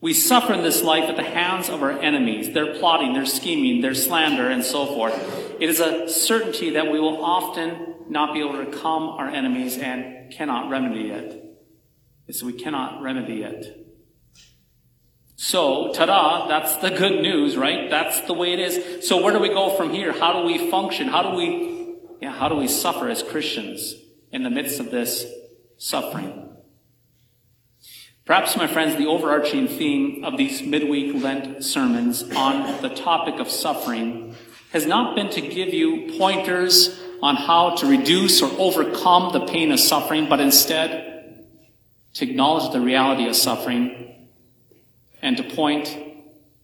We 0.00 0.14
suffer 0.14 0.52
in 0.52 0.62
this 0.62 0.82
life 0.82 1.08
at 1.08 1.16
the 1.16 1.22
hands 1.22 1.68
of 1.68 1.82
our 1.82 1.92
enemies, 1.92 2.52
their 2.52 2.74
plotting, 2.74 3.12
their 3.12 3.26
scheming, 3.26 3.80
their 3.80 3.94
slander, 3.94 4.50
and 4.50 4.64
so 4.64 4.86
forth. 4.86 5.14
It 5.60 5.68
is 5.68 5.80
a 5.80 6.08
certainty 6.08 6.70
that 6.70 6.90
we 6.90 6.98
will 6.98 7.24
often 7.24 7.94
not 8.08 8.34
be 8.34 8.40
able 8.40 8.52
to 8.52 8.58
overcome 8.62 9.04
our 9.04 9.28
enemies 9.28 9.78
and 9.78 10.32
cannot 10.32 10.70
remedy 10.70 11.10
it. 11.10 11.44
It's 12.26 12.42
we 12.42 12.52
cannot 12.52 13.00
remedy 13.00 13.42
it. 13.42 13.78
So, 15.36 15.92
ta-da, 15.92 16.46
that's 16.48 16.76
the 16.76 16.90
good 16.90 17.22
news, 17.22 17.56
right? 17.56 17.90
That's 17.90 18.20
the 18.22 18.34
way 18.34 18.52
it 18.52 18.60
is. 18.60 19.08
So 19.08 19.22
where 19.22 19.32
do 19.32 19.40
we 19.40 19.48
go 19.48 19.76
from 19.76 19.92
here? 19.92 20.12
How 20.12 20.40
do 20.40 20.46
we 20.46 20.70
function? 20.70 21.08
How 21.08 21.30
do 21.30 21.36
we, 21.36 21.96
yeah, 22.20 22.32
how 22.32 22.48
do 22.48 22.54
we 22.56 22.68
suffer 22.68 23.08
as 23.08 23.22
Christians 23.22 23.94
in 24.32 24.42
the 24.42 24.50
midst 24.50 24.80
of 24.80 24.90
this 24.90 25.26
suffering? 25.78 26.48
Perhaps, 28.24 28.56
my 28.56 28.66
friends, 28.66 28.96
the 28.96 29.06
overarching 29.06 29.66
theme 29.66 30.24
of 30.24 30.36
these 30.36 30.62
midweek 30.62 31.22
Lent 31.22 31.64
sermons 31.64 32.22
on 32.34 32.80
the 32.80 32.88
topic 32.88 33.40
of 33.40 33.50
suffering 33.50 34.36
has 34.72 34.86
not 34.86 35.16
been 35.16 35.28
to 35.30 35.40
give 35.40 35.74
you 35.74 36.16
pointers 36.18 37.00
on 37.20 37.36
how 37.36 37.74
to 37.76 37.86
reduce 37.86 38.40
or 38.40 38.50
overcome 38.58 39.32
the 39.32 39.46
pain 39.46 39.70
of 39.72 39.80
suffering, 39.80 40.28
but 40.28 40.40
instead 40.40 41.46
to 42.14 42.28
acknowledge 42.28 42.72
the 42.72 42.80
reality 42.80 43.28
of 43.28 43.34
suffering 43.34 44.28
and 45.20 45.36
to 45.36 45.42
point 45.42 45.96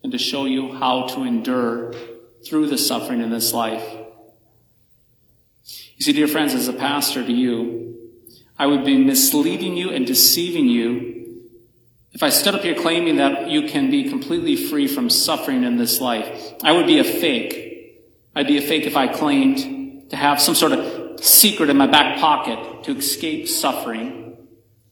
and 0.03 0.13
to 0.13 0.19
show 0.19 0.45
you 0.45 0.73
how 0.75 1.07
to 1.07 1.23
endure 1.23 1.93
through 2.47 2.69
the 2.69 2.79
suffering 2.79 3.21
in 3.21 3.31
this 3.31 3.53
life. 3.53 3.98
You 5.99 6.05
see, 6.05 6.13
dear 6.13 6.29
friends, 6.29 6.55
as 6.55 6.69
a 6.69 6.73
pastor 6.73 7.27
to 7.27 7.33
you, 7.33 7.97
I 8.57 8.67
would 8.67 8.85
be 8.85 8.97
misleading 8.97 9.77
you 9.77 9.91
and 9.91 10.07
deceiving 10.07 10.69
you 10.69 11.43
if 12.13 12.23
I 12.23 12.29
stood 12.31 12.55
up 12.55 12.63
here 12.63 12.77
claiming 12.77 13.17
that 13.17 13.51
you 13.51 13.69
can 13.69 13.91
be 13.91 14.09
completely 14.09 14.55
free 14.55 14.87
from 14.87 15.11
suffering 15.11 15.65
in 15.65 15.77
this 15.77 16.01
life. 16.01 16.55
I 16.63 16.71
would 16.71 16.87
be 16.87 17.01
a 17.01 17.05
fake. 17.05 18.01
I'd 18.35 18.47
be 18.47 18.59
a 18.59 18.63
fake 18.63 18.85
if 18.85 18.97
I 18.97 19.09
claimed 19.09 20.11
to 20.11 20.17
have 20.17 20.41
some 20.41 20.55
sort 20.55 20.71
of 20.71 21.23
secret 21.23 21.69
in 21.69 21.77
my 21.77 21.89
back 21.89 22.21
pocket 22.21 22.85
to 22.85 22.97
escape 22.97 23.49
suffering. 23.49 24.37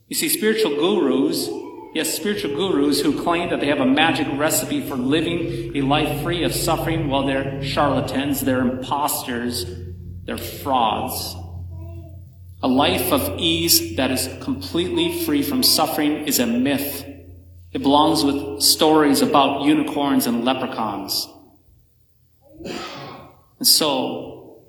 You 0.09 0.17
see, 0.17 0.29
spiritual 0.29 0.75
gurus 0.75 1.49
Yes, 1.97 2.13
spiritual 2.13 2.55
gurus 2.55 3.01
who 3.01 3.23
claim 3.23 3.49
that 3.49 3.61
they 3.61 3.69
have 3.69 3.81
a 3.81 3.87
magic 3.87 4.29
recipe 4.37 4.87
for 4.87 4.97
living 4.97 5.75
a 5.75 5.81
life 5.81 6.23
free 6.23 6.43
of 6.43 6.55
suffering, 6.55 7.09
well, 7.09 7.25
they're 7.25 7.63
charlatans, 7.63 8.43
they're 8.43 8.61
imposters, 8.61 9.65
they're 10.26 10.37
frauds. 10.37 11.37
A 12.62 12.68
life 12.68 13.12
of 13.12 13.38
ease 13.38 13.97
that 13.97 14.11
is 14.11 14.28
completely 14.42 15.25
free 15.25 15.42
from 15.42 15.62
suffering 15.62 16.26
is 16.26 16.40
a 16.40 16.47
myth. 16.47 17.04
It 17.73 17.83
belongs 17.83 18.25
with 18.25 18.61
stories 18.61 19.23
about 19.23 19.62
unicorns 19.62 20.26
and 20.26 20.45
leprechauns. 20.45 21.28
And 23.59 23.66
so, 23.66 24.62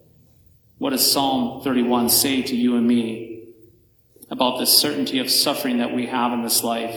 what 0.77 0.91
does 0.91 1.11
Psalm 1.11 1.61
31 1.63 2.09
say 2.09 2.41
to 2.43 2.55
you 2.55 2.75
and 2.75 2.87
me 2.87 3.47
about 4.29 4.59
the 4.59 4.65
certainty 4.65 5.19
of 5.19 5.29
suffering 5.31 5.79
that 5.79 5.93
we 5.93 6.05
have 6.05 6.33
in 6.33 6.43
this 6.43 6.63
life? 6.63 6.95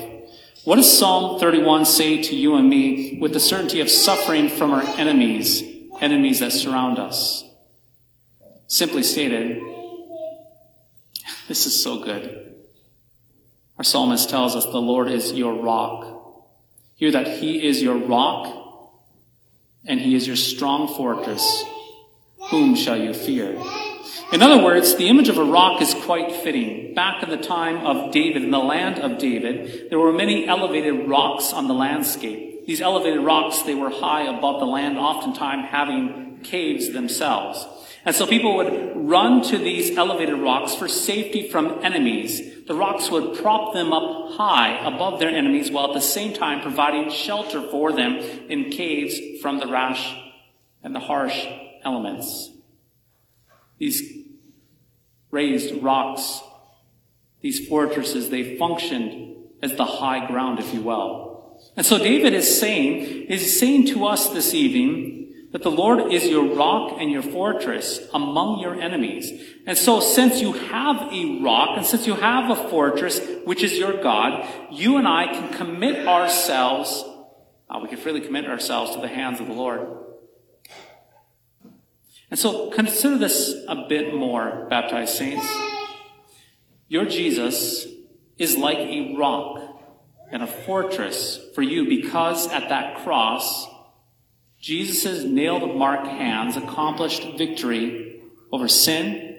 What 0.65 0.77
does 0.77 0.99
Psalm 0.99 1.41
31 1.41 1.87
say 1.87 2.23
to 2.23 2.37
you 2.37 2.57
and 2.57 2.69
me 2.69 3.19
with 3.21 3.33
the 3.33 3.41
certainty 3.41 3.81
of 3.81 3.89
suffering 3.89 4.51
from 4.51 4.73
our 4.73 4.83
enemies, 4.99 5.63
enemies 6.01 6.41
that 6.41 6.53
surround 6.53 6.99
us? 6.99 7.50
Simply 8.71 9.03
stated, 9.03 9.61
this 11.49 11.67
is 11.67 11.83
so 11.83 12.05
good. 12.05 12.55
Our 13.77 13.83
psalmist 13.83 14.31
tells 14.31 14.55
us 14.55 14.65
the 14.65 14.79
Lord 14.79 15.11
is 15.11 15.33
your 15.33 15.55
rock. 15.55 16.53
Hear 16.95 17.11
that 17.11 17.27
He 17.27 17.67
is 17.67 17.83
your 17.83 17.97
rock 17.97 18.95
and 19.85 19.99
He 19.99 20.15
is 20.15 20.25
your 20.25 20.37
strong 20.37 20.87
fortress. 20.87 21.65
Whom 22.51 22.77
shall 22.77 22.97
you 22.97 23.13
fear? 23.13 23.61
In 24.33 24.41
other 24.41 24.63
words, 24.63 24.95
the 24.95 25.09
image 25.09 25.29
of 25.29 25.39
a 25.39 25.45
rock 25.45 25.83
is 25.83 25.93
quite 26.05 26.31
fitting. 26.31 26.95
Back 26.95 27.25
in 27.25 27.29
the 27.29 27.39
time 27.39 27.85
of 27.85 28.13
David, 28.13 28.45
in 28.45 28.53
the 28.53 28.59
land 28.59 29.01
of 29.01 29.19
David, 29.19 29.91
there 29.91 29.99
were 29.99 30.13
many 30.13 30.47
elevated 30.47 31.09
rocks 31.09 31.53
on 31.53 31.67
the 31.67 31.75
landscape. 31.75 32.67
These 32.67 32.81
elevated 32.81 33.25
rocks, 33.25 33.63
they 33.63 33.75
were 33.75 33.91
high 33.91 34.29
above 34.29 34.61
the 34.61 34.67
land, 34.67 34.97
oftentimes 34.97 35.67
having 35.71 36.39
caves 36.45 36.93
themselves. 36.93 37.67
And 38.05 38.17
so 38.17 38.27
people 38.27 38.57
would 38.57 38.93
run 38.97 39.43
to 39.45 39.59
these 39.59 39.97
elevated 39.97 40.39
rocks 40.39 40.75
for 40.75 40.89
safety 40.89 41.49
from 41.49 41.85
enemies. 41.85 42.65
The 42.67 42.75
rocks 42.75 43.11
would 43.11 43.37
prop 43.39 43.75
them 43.75 43.93
up 43.93 44.33
high 44.33 44.79
above 44.87 45.21
their 45.21 45.29
enemies 45.29 45.71
while 45.71 45.89
at 45.89 45.95
the 45.95 46.01
same 46.01 46.33
time 46.33 46.63
providing 46.63 47.11
shelter 47.11 47.61
for 47.61 47.93
them 47.93 48.17
in 48.17 48.71
caves 48.71 49.19
from 49.43 49.59
the 49.59 49.67
rash 49.67 50.17
and 50.83 50.95
the 50.95 51.01
harsh 51.01 51.47
elements. 51.85 52.51
These 53.79 54.03
raised 55.31 55.83
rocks, 55.83 56.41
these 57.41 57.67
fortresses, 57.69 58.31
they 58.31 58.57
functioned 58.57 59.37
as 59.63 59.75
the 59.77 59.85
high 59.85 60.27
ground, 60.27 60.59
if 60.59 60.73
you 60.73 60.81
will. 60.81 61.61
And 61.77 61.85
so 61.85 61.99
David 61.99 62.33
is 62.33 62.59
saying, 62.59 63.27
is 63.27 63.59
saying 63.59 63.87
to 63.89 64.07
us 64.07 64.31
this 64.31 64.55
evening 64.55 65.20
that 65.53 65.63
the 65.63 65.71
Lord 65.71 66.13
is 66.13 66.27
your 66.27 66.55
rock 66.55 66.97
and 67.01 67.11
your 67.11 67.23
fortress 67.23 68.01
among 68.15 68.61
your 68.61 68.81
enemies. 68.81 69.33
And 69.67 69.77
so 69.77 70.01
since 70.01 70.41
you 70.41 70.53
have 70.53 71.13
a 71.13 71.41
rock 71.43 71.77
and 71.77 71.85
since 71.85 72.07
you 72.07 72.15
have 72.15 72.51
a 72.51 72.69
fortress, 72.69 73.21
which 73.45 73.63
is 73.63 73.77
your 73.77 74.01
God, 74.01 74.47
you 74.71 74.97
and 74.97 75.09
I 75.09 75.27
can 75.27 75.53
commit 75.53 76.07
ourselves, 76.07 77.05
uh, 77.69 77.81
we 77.83 77.89
can 77.89 77.99
freely 77.99 78.21
commit 78.21 78.47
ourselves 78.47 78.95
to 78.95 79.01
the 79.01 79.09
hands 79.09 79.41
of 79.41 79.49
the 79.49 79.53
Lord. 79.53 79.89
And 82.31 82.39
so 82.39 82.71
consider 82.71 83.19
this 83.19 83.55
a 83.67 83.87
bit 83.89 84.15
more, 84.15 84.67
baptized 84.71 85.17
saints. 85.17 85.47
Your 86.87 87.05
Jesus 87.05 87.87
is 88.39 88.57
like 88.57 88.79
a 88.79 89.17
rock 89.17 89.61
and 90.31 90.45
a 90.45 90.47
fortress 90.47 91.41
for 91.57 91.63
you 91.63 91.89
because 91.89 92.47
at 92.49 92.69
that 92.69 92.99
cross, 92.99 93.67
Jesus' 94.61 95.25
nailed 95.25 95.77
mark 95.77 96.07
hands 96.07 96.57
accomplished 96.57 97.39
victory 97.39 98.23
over 98.53 98.69
sin, 98.69 99.39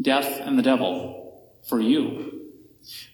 death, 0.00 0.40
and 0.40 0.58
the 0.58 0.62
devil 0.62 1.48
for 1.68 1.80
you. 1.80 2.34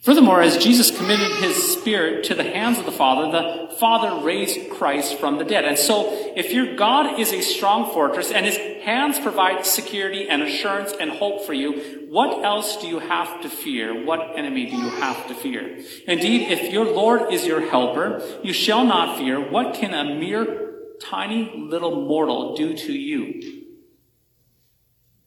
Furthermore, 0.00 0.40
as 0.40 0.56
Jesus 0.58 0.96
committed 0.96 1.32
his 1.38 1.56
spirit 1.72 2.24
to 2.24 2.34
the 2.34 2.44
hands 2.44 2.78
of 2.78 2.84
the 2.84 2.92
Father, 2.92 3.32
the 3.32 3.74
Father 3.76 4.24
raised 4.24 4.70
Christ 4.70 5.18
from 5.18 5.38
the 5.38 5.44
dead. 5.44 5.64
And 5.64 5.78
so, 5.78 6.08
if 6.36 6.52
your 6.52 6.76
God 6.76 7.18
is 7.18 7.32
a 7.32 7.40
strong 7.40 7.92
fortress 7.92 8.30
and 8.30 8.46
his 8.46 8.56
hands 8.84 9.18
provide 9.18 9.66
security 9.66 10.28
and 10.28 10.42
assurance 10.42 10.92
and 10.98 11.10
hope 11.10 11.44
for 11.44 11.54
you, 11.54 12.06
what 12.08 12.44
else 12.44 12.76
do 12.76 12.86
you 12.86 13.00
have 13.00 13.40
to 13.42 13.48
fear? 13.48 14.04
What 14.04 14.38
enemy 14.38 14.66
do 14.66 14.76
you 14.76 14.90
have 14.90 15.26
to 15.26 15.34
fear? 15.34 15.80
Indeed, 16.06 16.52
if 16.52 16.72
your 16.72 16.84
Lord 16.84 17.32
is 17.32 17.44
your 17.44 17.68
helper, 17.68 18.22
you 18.44 18.52
shall 18.52 18.84
not 18.84 19.18
fear. 19.18 19.40
What 19.40 19.74
can 19.74 19.92
a 19.92 20.14
mere 20.14 20.63
tiny 21.02 21.52
little 21.56 22.06
mortal 22.06 22.54
do 22.56 22.74
to 22.74 22.92
you? 22.92 23.64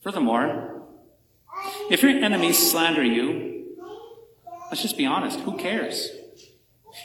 Furthermore, 0.02 0.84
if 1.90 2.04
your 2.04 2.12
enemies 2.12 2.72
slander 2.72 3.04
you, 3.04 3.48
Let's 4.70 4.82
just 4.82 4.98
be 4.98 5.06
honest. 5.06 5.40
Who 5.42 5.58
cares? 5.58 6.12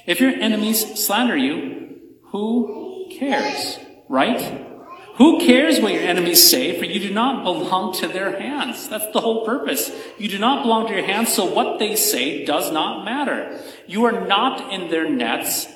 If 0.06 0.20
your 0.20 0.30
enemies 0.32 1.00
slander 1.04 1.36
you, 1.36 2.00
who 2.26 3.06
cares? 3.18 3.78
Right? 4.08 4.68
Who 5.16 5.38
cares 5.40 5.78
what 5.78 5.92
your 5.92 6.02
enemies 6.02 6.48
say, 6.48 6.78
for 6.78 6.86
you 6.86 6.98
do 6.98 7.12
not 7.12 7.44
belong 7.44 7.94
to 7.96 8.08
their 8.08 8.40
hands. 8.40 8.88
That's 8.88 9.12
the 9.12 9.20
whole 9.20 9.44
purpose. 9.44 9.92
You 10.18 10.28
do 10.28 10.38
not 10.38 10.62
belong 10.62 10.88
to 10.88 10.94
your 10.94 11.04
hands, 11.04 11.32
so 11.32 11.44
what 11.44 11.78
they 11.78 11.94
say 11.94 12.44
does 12.44 12.72
not 12.72 13.04
matter. 13.04 13.60
You 13.86 14.04
are 14.06 14.26
not 14.26 14.72
in 14.72 14.90
their 14.90 15.08
nets, 15.08 15.66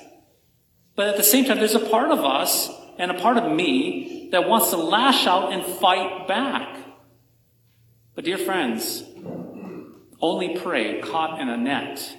but 0.97 1.07
at 1.07 1.15
the 1.15 1.23
same 1.23 1.45
time, 1.45 1.59
there's 1.59 1.75
a 1.75 1.79
part 1.79 2.09
of 2.09 2.25
us 2.25 2.71
and 2.97 3.11
a 3.11 3.13
part 3.13 3.37
of 3.37 3.51
me 3.51 4.29
that 4.31 4.49
wants 4.49 4.71
to 4.71 4.77
lash 4.77 5.27
out 5.27 5.53
and 5.53 5.63
fight 5.63 6.27
back. 6.27 6.75
But, 8.15 8.25
dear 8.25 8.39
friends, 8.39 9.03
only 10.19 10.57
prey 10.57 10.99
caught 10.99 11.39
in 11.39 11.49
a 11.49 11.55
net 11.55 12.17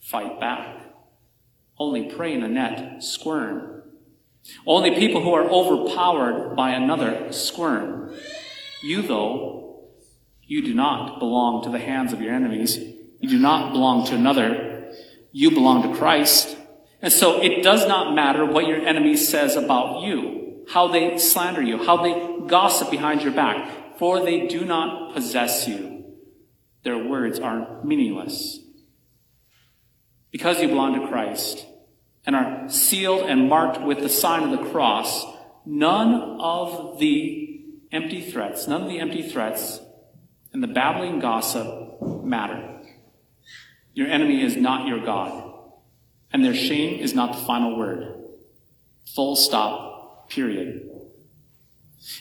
fight 0.00 0.40
back. 0.40 0.82
Only 1.78 2.10
prey 2.10 2.34
in 2.34 2.42
a 2.42 2.48
net 2.48 3.04
squirm. 3.04 3.84
Only 4.66 4.96
people 4.96 5.22
who 5.22 5.32
are 5.32 5.48
overpowered 5.48 6.56
by 6.56 6.70
another 6.70 7.32
squirm. 7.32 8.12
You, 8.82 9.02
though, 9.02 9.84
you 10.42 10.62
do 10.62 10.74
not 10.74 11.20
belong 11.20 11.62
to 11.62 11.70
the 11.70 11.78
hands 11.78 12.12
of 12.12 12.20
your 12.20 12.34
enemies. 12.34 12.76
You 12.76 13.28
do 13.28 13.38
not 13.38 13.72
belong 13.72 14.04
to 14.06 14.16
another. 14.16 14.92
You 15.30 15.52
belong 15.52 15.84
to 15.84 15.96
Christ. 15.96 16.56
And 17.02 17.12
so 17.12 17.42
it 17.42 17.62
does 17.62 17.86
not 17.88 18.14
matter 18.14 18.44
what 18.44 18.66
your 18.66 18.78
enemy 18.78 19.16
says 19.16 19.56
about 19.56 20.02
you, 20.02 20.64
how 20.68 20.88
they 20.88 21.18
slander 21.18 21.62
you, 21.62 21.82
how 21.82 22.02
they 22.02 22.46
gossip 22.46 22.90
behind 22.90 23.22
your 23.22 23.32
back, 23.32 23.98
for 23.98 24.24
they 24.24 24.46
do 24.46 24.64
not 24.64 25.14
possess 25.14 25.66
you. 25.66 26.04
Their 26.82 26.98
words 26.98 27.38
are 27.38 27.82
meaningless. 27.84 28.58
Because 30.30 30.60
you 30.60 30.68
belong 30.68 31.00
to 31.00 31.08
Christ 31.08 31.66
and 32.24 32.36
are 32.36 32.68
sealed 32.68 33.28
and 33.28 33.48
marked 33.48 33.80
with 33.80 34.00
the 34.00 34.08
sign 34.08 34.42
of 34.42 34.50
the 34.50 34.70
cross, 34.70 35.24
none 35.66 36.38
of 36.40 36.98
the 36.98 37.64
empty 37.92 38.30
threats, 38.30 38.68
none 38.68 38.82
of 38.82 38.88
the 38.88 39.00
empty 39.00 39.28
threats 39.28 39.80
and 40.52 40.62
the 40.62 40.68
babbling 40.68 41.18
gossip 41.20 42.00
matter. 42.24 42.80
Your 43.94 44.08
enemy 44.08 44.42
is 44.42 44.56
not 44.56 44.86
your 44.86 45.04
God, 45.04 45.49
and 46.32 46.44
their 46.44 46.54
shame 46.54 47.00
is 47.00 47.14
not 47.14 47.32
the 47.32 47.44
final 47.44 47.76
word. 47.76 48.14
Full 49.14 49.36
stop, 49.36 50.30
period. 50.30 50.88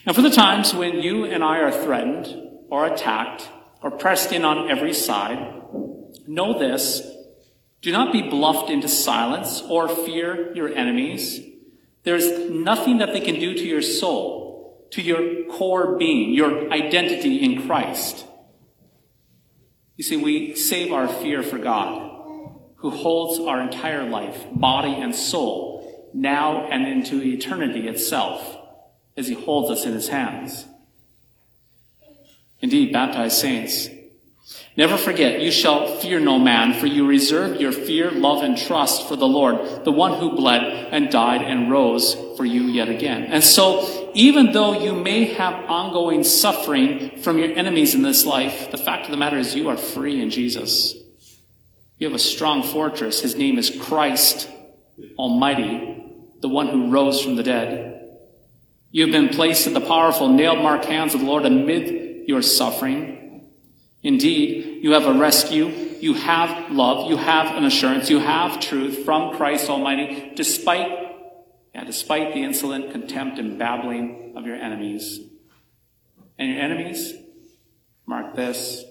And 0.05 0.15
for 0.15 0.21
the 0.21 0.29
times 0.29 0.73
when 0.73 1.01
you 1.01 1.25
and 1.25 1.43
I 1.43 1.59
are 1.59 1.71
threatened 1.71 2.27
or 2.69 2.85
attacked 2.85 3.47
or 3.81 3.91
pressed 3.91 4.31
in 4.31 4.43
on 4.43 4.69
every 4.69 4.93
side, 4.93 5.61
know 6.27 6.57
this. 6.57 7.01
Do 7.81 7.91
not 7.91 8.11
be 8.11 8.23
bluffed 8.23 8.69
into 8.69 8.87
silence 8.87 9.61
or 9.61 9.87
fear 9.87 10.53
your 10.53 10.73
enemies. 10.73 11.39
There's 12.03 12.49
nothing 12.49 12.97
that 12.97 13.13
they 13.13 13.21
can 13.21 13.35
do 13.35 13.53
to 13.53 13.63
your 13.63 13.81
soul, 13.81 14.87
to 14.91 15.01
your 15.01 15.45
core 15.45 15.97
being, 15.97 16.33
your 16.33 16.71
identity 16.71 17.37
in 17.37 17.65
Christ. 17.65 18.25
You 19.95 20.03
see, 20.03 20.17
we 20.17 20.55
save 20.55 20.91
our 20.91 21.07
fear 21.07 21.43
for 21.43 21.57
God, 21.57 22.08
who 22.79 22.89
holds 22.89 23.39
our 23.39 23.61
entire 23.61 24.09
life, 24.09 24.45
body 24.51 24.93
and 24.93 25.13
soul, 25.13 26.09
now 26.13 26.65
and 26.67 26.87
into 26.87 27.21
eternity 27.21 27.87
itself, 27.87 28.57
as 29.17 29.27
he 29.27 29.33
holds 29.33 29.69
us 29.69 29.85
in 29.85 29.93
his 29.93 30.07
hands. 30.07 30.65
Indeed, 32.61 32.93
baptized 32.93 33.37
saints, 33.37 33.89
never 34.77 34.97
forget, 34.97 35.41
you 35.41 35.51
shall 35.51 35.97
fear 35.97 36.19
no 36.19 36.39
man, 36.39 36.73
for 36.73 36.87
you 36.87 37.05
reserve 37.05 37.59
your 37.59 37.73
fear, 37.73 38.11
love, 38.11 38.43
and 38.43 38.57
trust 38.57 39.07
for 39.07 39.17
the 39.17 39.27
Lord, 39.27 39.83
the 39.83 39.91
one 39.91 40.19
who 40.19 40.35
bled 40.35 40.63
and 40.63 41.11
died 41.11 41.41
and 41.41 41.69
rose 41.69 42.15
for 42.37 42.45
you 42.45 42.63
yet 42.63 42.87
again. 42.87 43.23
And 43.23 43.43
so, 43.43 44.11
even 44.13 44.53
though 44.53 44.81
you 44.81 44.95
may 44.95 45.25
have 45.25 45.69
ongoing 45.69 46.23
suffering 46.23 47.17
from 47.17 47.37
your 47.37 47.51
enemies 47.57 47.93
in 47.93 48.03
this 48.03 48.25
life, 48.25 48.71
the 48.71 48.77
fact 48.77 49.05
of 49.05 49.11
the 49.11 49.17
matter 49.17 49.37
is 49.37 49.53
you 49.53 49.67
are 49.67 49.77
free 49.77 50.21
in 50.21 50.29
Jesus. 50.29 50.95
You 51.99 52.07
have 52.07 52.15
a 52.15 52.19
strong 52.19 52.63
fortress. 52.63 53.21
His 53.21 53.35
name 53.35 53.57
is 53.57 53.69
Christ 53.69 54.49
Almighty, 55.17 56.01
the 56.41 56.47
one 56.47 56.67
who 56.67 56.89
rose 56.89 57.21
from 57.21 57.35
the 57.35 57.43
dead. 57.43 58.17
You 58.91 59.03
have 59.03 59.11
been 59.11 59.29
placed 59.29 59.67
in 59.67 59.73
the 59.73 59.81
powerful 59.81 60.29
nail 60.29 60.55
marked 60.55 60.85
hands 60.85 61.13
of 61.13 61.19
the 61.19 61.27
Lord 61.27 61.45
amid 61.45 62.27
your 62.27 62.41
suffering. 62.41 63.49
Indeed, 64.01 64.81
you 64.81 64.93
have 64.93 65.05
a 65.05 65.13
rescue, 65.13 65.67
you 65.99 66.13
have 66.13 66.71
love, 66.71 67.09
you 67.09 67.17
have 67.17 67.55
an 67.57 67.65
assurance, 67.65 68.09
you 68.09 68.19
have 68.19 68.61
truth 68.61 69.03
from 69.03 69.35
Christ 69.35 69.69
Almighty, 69.69 70.31
despite, 70.35 70.89
yeah, 71.75 71.83
despite 71.83 72.33
the 72.33 72.41
insolent 72.41 72.91
contempt 72.91 73.39
and 73.39 73.59
babbling 73.59 74.33
of 74.37 74.45
your 74.45 74.55
enemies. 74.55 75.19
And 76.37 76.49
your 76.49 76.61
enemies, 76.61 77.13
mark 78.05 78.35
this, 78.35 78.85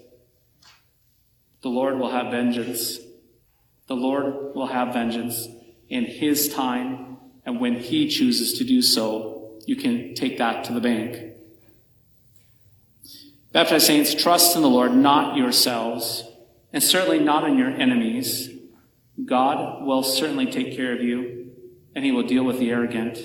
the 1.61 1.69
Lord 1.69 1.99
will 1.99 2.11
have 2.11 2.31
vengeance. 2.31 2.99
The 3.89 3.95
Lord 3.95 4.53
will 4.53 4.67
have 4.67 4.93
vengeance 4.93 5.47
in 5.89 6.05
His 6.05 6.47
time, 6.53 7.17
and 7.43 7.59
when 7.59 7.79
He 7.79 8.07
chooses 8.07 8.53
to 8.59 8.63
do 8.63 8.83
so, 8.83 9.59
you 9.65 9.75
can 9.75 10.13
take 10.13 10.37
that 10.37 10.63
to 10.65 10.73
the 10.73 10.79
bank. 10.79 11.33
Baptized 13.51 13.87
saints, 13.87 14.13
trust 14.13 14.55
in 14.55 14.61
the 14.61 14.69
Lord, 14.69 14.95
not 14.95 15.37
yourselves, 15.37 16.23
and 16.71 16.83
certainly 16.83 17.17
not 17.17 17.49
in 17.49 17.57
your 17.57 17.71
enemies. 17.71 18.51
God 19.25 19.83
will 19.83 20.03
certainly 20.03 20.51
take 20.51 20.75
care 20.75 20.93
of 20.93 21.01
you, 21.01 21.51
and 21.95 22.05
He 22.05 22.11
will 22.11 22.27
deal 22.27 22.43
with 22.43 22.59
the 22.59 22.69
arrogant. 22.69 23.17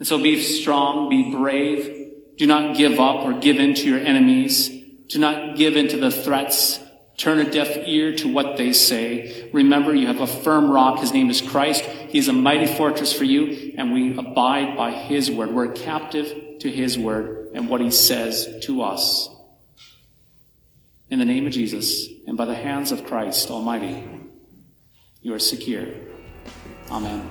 And 0.00 0.08
so 0.08 0.20
be 0.20 0.42
strong, 0.42 1.08
be 1.08 1.30
brave. 1.30 2.10
Do 2.36 2.48
not 2.48 2.76
give 2.76 2.98
up 2.98 3.24
or 3.24 3.38
give 3.38 3.58
in 3.58 3.74
to 3.74 3.88
your 3.88 4.00
enemies. 4.00 4.70
Do 5.06 5.20
not 5.20 5.56
give 5.56 5.76
in 5.76 5.86
to 5.86 5.96
the 5.98 6.10
threats. 6.10 6.80
Turn 7.16 7.38
a 7.38 7.50
deaf 7.50 7.76
ear 7.86 8.14
to 8.16 8.32
what 8.32 8.56
they 8.58 8.72
say. 8.72 9.48
Remember, 9.52 9.94
you 9.94 10.06
have 10.06 10.20
a 10.20 10.26
firm 10.26 10.70
rock. 10.70 11.00
His 11.00 11.12
name 11.12 11.30
is 11.30 11.40
Christ. 11.40 11.82
He 11.82 12.18
is 12.18 12.28
a 12.28 12.32
mighty 12.32 12.66
fortress 12.66 13.12
for 13.12 13.24
you, 13.24 13.74
and 13.78 13.92
we 13.92 14.16
abide 14.16 14.76
by 14.76 14.90
His 14.90 15.30
word. 15.30 15.52
We're 15.52 15.72
captive 15.72 16.58
to 16.60 16.70
His 16.70 16.98
word 16.98 17.50
and 17.54 17.68
what 17.68 17.80
He 17.80 17.90
says 17.90 18.58
to 18.64 18.82
us. 18.82 19.30
In 21.08 21.18
the 21.18 21.24
name 21.24 21.46
of 21.46 21.52
Jesus 21.52 22.08
and 22.26 22.36
by 22.36 22.44
the 22.44 22.54
hands 22.54 22.92
of 22.92 23.06
Christ 23.06 23.50
Almighty, 23.50 24.04
you 25.22 25.32
are 25.32 25.38
secure. 25.38 25.86
Amen. 26.90 27.30